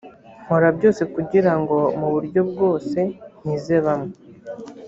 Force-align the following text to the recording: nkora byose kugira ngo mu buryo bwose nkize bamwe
nkora 0.43 0.67
byose 0.77 1.01
kugira 1.13 1.51
ngo 1.59 1.77
mu 1.99 2.07
buryo 2.13 2.41
bwose 2.49 2.99
nkize 3.39 3.75
bamwe 3.85 4.15